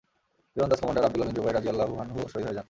[0.53, 2.59] তীরন্দাজ commander Abdullah বিন জুবাইর রাযিয়াল্লাহু আনহুও শহীদ হয়ে যান।